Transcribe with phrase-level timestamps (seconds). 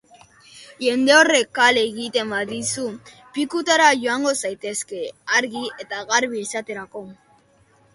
[0.85, 2.87] Jende horrek kale egiten badizu
[3.37, 5.07] pikutara joan zaitezke,
[5.39, 7.09] argi eta garbi esateko.